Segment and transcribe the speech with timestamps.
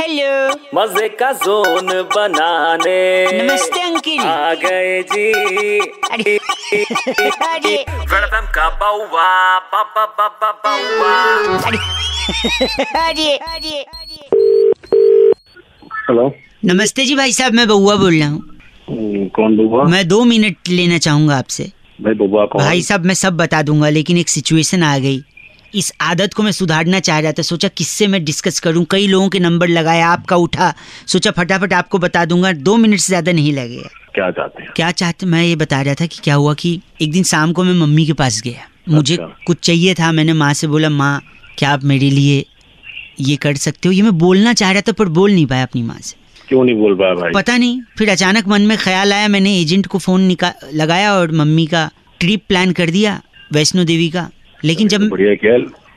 [0.00, 2.98] Hello मज़े का zone बनाने।
[3.32, 5.78] नमस्ते अंकिल। आ गए जी।
[6.10, 6.36] अरे
[7.46, 7.74] अरे।
[8.12, 9.26] वेलकम का बाउवा
[9.72, 11.14] बाबा बाबा बाउवा।
[13.00, 14.28] अरे अरे अरे।
[16.08, 16.30] हेलो।
[16.64, 18.42] नमस्ते जी भाई साहब मैं बउआ बोल रहा हूँ।
[18.88, 21.70] हम्म, कौन बउआ मैं दो मिनट लेना चाहूँगा आपसे।
[22.02, 22.62] भाई बउआ कौन?
[22.62, 25.20] भाई साहब मैं सब बता दूँगा लेकिन एक सिचुएशन आ गई।
[25.74, 28.84] इस आदत को मैं सुधारना चाह रहा था। सोचा किससे मैं डिस्कस करूँ?
[28.90, 30.72] कई लोगों के नंबर लगाया आपका उठा।
[31.06, 34.72] सोचा फटाफट आपको बता दूँगा। दो मिनट से ज़्यादा नहीं लगेगा क्या चाहते हैं?
[34.76, 37.64] क्या चाहते मैं ये बता रहा था कि क्या हुआ कि एक दिन शाम को
[37.64, 41.20] मैं मम्मी के पास गया। मुझे अच्छा। कुछ चाहिए था। मैंने माँ से बोला माँ
[41.58, 42.44] क्या आप मेरे लिए
[43.20, 43.92] ये कर सकते हो?
[43.92, 46.16] ये मैं बोलना चाह रहा था पर बोल नहीं पाया अपनी माँ से।
[46.48, 47.32] क्यों नहीं बोल पाया भाई?
[47.34, 50.36] पता नहीं। फिर अचानक मन में ख्याल आया। मैंने एजेंट को फ़ोन
[50.74, 51.90] लगाया और मम्मी का
[52.20, 53.20] ट्रिप प्लान कर दिया
[53.52, 54.28] वैष्णो देवी का।
[54.64, 55.56] लेकिन जब बढ़िया क्या।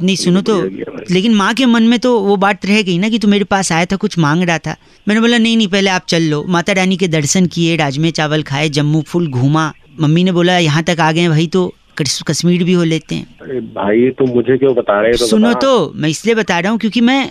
[0.00, 3.08] नहीं सुनो तो भाई। लेकिन माँ के मन में तो वो बात रह गई ना
[3.08, 5.90] कि तू मेरे पास आया था कुछ मांग रहा था। मैंने बोला नहीं नहीं पहले
[5.90, 10.24] आप चल लो। माता रानी के दर्शन किए राजमे चावल खाए जम्मू फुल घूमा। मम्मी
[10.24, 14.10] ने बोला यहाँ तक आ गए भाई तो कश्मीर भी हो लेते हैं। अरे भाई
[14.18, 15.16] तुम मुझे क्यों बता रहे हो?
[15.18, 17.30] तो सुनो तो मैं इसलिए बता रहा हूँ क्योंकि मैं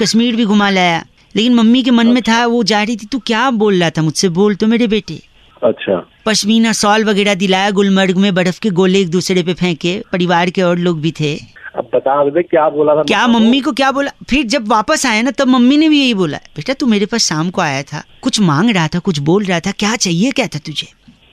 [0.00, 3.18] कश्मीर भी घुमा लाया। लेकिन मम्मी के मन में था वो जा रही थी तू
[3.26, 4.28] क्या बोल रहा था मुझसे?
[4.30, 5.20] बोल तो मेरे बेटे।
[5.64, 10.50] अच्छा। पश्मीना सॉल वगैरह दिलाया गुलमर्ग में बर्फ़ के गोले एक दूसरे पे फेंके परिवार
[10.50, 11.34] के और लोग भी थे।
[11.76, 14.10] अब बता दे क्या बोला था क्या मम्मी को क्या बोला?
[14.30, 17.28] फिर जब वापस आया ना तब मम्मी ने भी यही बोला बेटा तू मेरे पास
[17.28, 20.46] शाम को आया था कुछ मांग रहा था कुछ बोल रहा था क्या चाहिए क्या
[20.46, 20.86] था तुझे?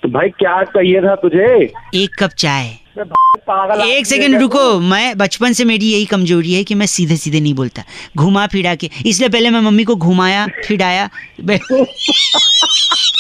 [0.04, 1.72] तो भाई क्या चाहिए था तुझे?
[1.96, 2.78] एक कप चाय।
[3.88, 7.54] एक सेकंड रुको मैं बचपन से मेरी यही कमज़ोरी है कि मैं सीधे सीधे नहीं
[7.54, 7.84] बोलता।
[8.18, 11.10] घुमा फिरा के इसलिए पहले मैं मम्मी को घुमाया फिराया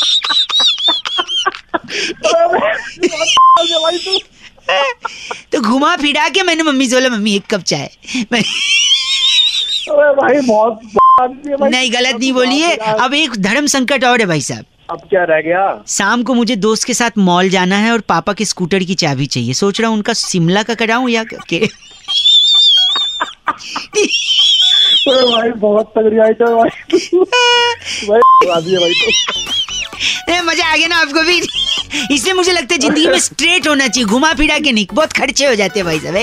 [1.75, 4.19] तू
[5.51, 7.89] तो घुमा फिरा के मैंने मम्मी से बोला मम्मी एक कप चाय।
[9.91, 14.65] भाई बहुत भाई। नहीं गलत नहीं बोलिए अब एक धर्म संकट और है भाई साहब।
[14.89, 15.83] अब क्या रह गया?
[15.87, 19.25] शाम को मुझे दोस्त के साथ मॉल जाना है और पापा के स्कूटर की चाबी
[19.25, 21.69] चाहिए। सोच रहा हूँ उनका शिमला का कराऊं या के?
[25.07, 26.69] भाई बहुत तगड़ी आइटम है भाई।
[28.07, 29.13] भाई आदमी है भाई। तू ए,
[30.45, 31.37] मज़ा आ गया ना आपको भी?
[32.15, 35.45] इसलिए मुझे लगता है ज़िंदगी में स्ट्रेट होना चाहिए। घुमा फिरा के नहीं बहुत खर्चे
[35.45, 36.15] हो जाते हैं भाई साहब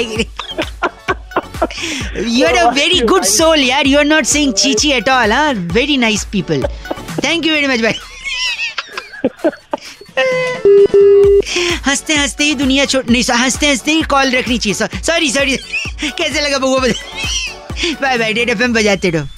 [2.28, 5.52] you are a very good soul यार। You are not saying Chichi at all हाँ?
[5.74, 6.62] Very nice people
[7.24, 7.94] thank you very much भाई
[11.86, 15.56] हँसते हँसते ही दुनिया छोड़ नहीं हँसते हँसते ही कॉल रखनी चाहिए। सॉरी सॉरी
[16.18, 16.78] कैसे लगा बउआ
[18.02, 19.37] बाय बाय डेट एफएम बजाते रहो।